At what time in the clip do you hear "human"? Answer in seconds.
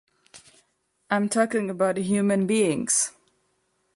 1.97-2.47